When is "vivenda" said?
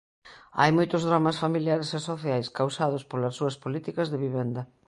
4.25-4.61